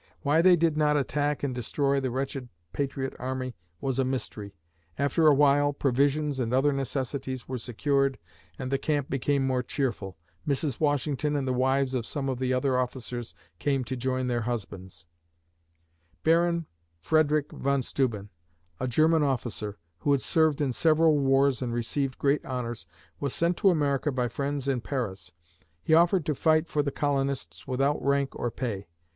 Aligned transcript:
Why 0.23 0.41
they 0.41 0.55
did 0.55 0.77
not 0.77 0.97
attack 0.97 1.43
and 1.43 1.53
destroy 1.53 1.99
the 1.99 2.09
wretched 2.09 2.49
patriot 2.73 3.13
army 3.19 3.55
was 3.79 3.99
a 3.99 4.03
mystery. 4.03 4.55
After 4.97 5.27
awhile, 5.27 5.73
provisions 5.73 6.39
and 6.39 6.51
other 6.51 6.73
necessities 6.73 7.47
were 7.47 7.59
secured 7.59 8.17
and 8.57 8.71
the 8.71 8.79
camp 8.79 9.11
became 9.11 9.45
more 9.45 9.61
cheerful. 9.61 10.17
Mrs. 10.47 10.79
Washington 10.79 11.35
and 11.35 11.47
the 11.47 11.53
wives 11.53 11.93
of 11.93 12.07
some 12.07 12.29
of 12.29 12.39
the 12.39 12.51
other 12.51 12.79
officers 12.79 13.35
came 13.59 13.83
to 13.83 13.95
join 13.95 14.25
their 14.25 14.41
husbands. 14.41 15.05
Baron 16.23 16.65
Frederick 16.99 17.51
von 17.51 17.83
Steuben, 17.83 18.31
a 18.79 18.87
German 18.87 19.21
officer, 19.21 19.77
who 19.99 20.13
had 20.13 20.23
served 20.23 20.61
in 20.61 20.71
several 20.71 21.19
wars 21.19 21.61
and 21.61 21.75
received 21.75 22.17
great 22.17 22.43
honors, 22.43 22.87
was 23.19 23.35
sent 23.35 23.55
to 23.57 23.69
America 23.69 24.11
by 24.11 24.27
friends 24.27 24.67
in 24.67 24.81
Paris. 24.81 25.31
He 25.83 25.93
offered 25.93 26.25
to 26.25 26.33
fight 26.33 26.67
for 26.67 26.81
the 26.81 26.89
colonists 26.89 27.67
without 27.67 28.01
rank 28.03 28.35
or 28.35 28.49
pay. 28.49 28.87